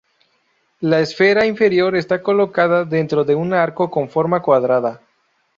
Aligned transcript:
La 0.79 0.99
esfera 0.99 1.45
inferior 1.45 1.95
está 1.95 2.23
colocada 2.23 2.85
dentro 2.85 3.23
de 3.23 3.35
un 3.35 3.53
arcón 3.53 3.91
con 3.91 4.09
forma 4.09 4.41
cuadrada. 4.41 4.99